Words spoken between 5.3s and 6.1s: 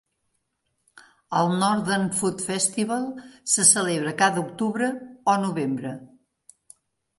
o novembre.